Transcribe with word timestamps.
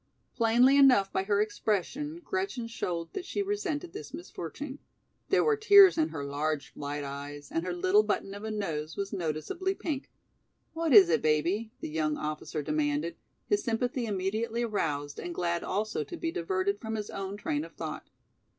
Plainly 0.35 0.77
enough 0.77 1.13
by 1.13 1.21
her 1.25 1.39
expression 1.43 2.21
Gretchen 2.25 2.65
showed 2.65 3.13
that 3.13 3.23
she 3.23 3.43
resented 3.43 3.93
this 3.93 4.15
misfortune. 4.15 4.79
There 5.29 5.43
were 5.43 5.55
tears 5.55 5.95
in 5.95 6.09
her 6.09 6.25
large 6.25 6.71
light 6.75 7.03
eyes 7.03 7.51
and 7.51 7.63
her 7.63 7.71
little 7.75 8.01
button 8.01 8.33
of 8.33 8.43
a 8.43 8.49
nose 8.49 8.97
was 8.97 9.13
noticeably 9.13 9.75
pink. 9.75 10.09
"What 10.73 10.91
is 10.91 11.07
it, 11.09 11.21
baby?" 11.21 11.71
the 11.81 11.89
young 11.89 12.17
officer 12.17 12.63
demanded, 12.63 13.15
his 13.45 13.63
sympathy 13.63 14.07
immediately 14.07 14.63
aroused 14.63 15.19
and 15.19 15.35
glad 15.35 15.63
also 15.63 16.03
to 16.03 16.17
be 16.17 16.31
diverted 16.31 16.81
from 16.81 16.95
his 16.95 17.11
own 17.11 17.37
train 17.37 17.63
of 17.63 17.75
thought. 17.75 18.09